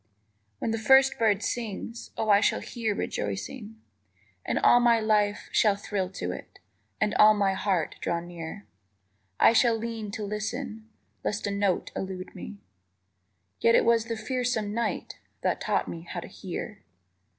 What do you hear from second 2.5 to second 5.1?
hear rejoicing, And all my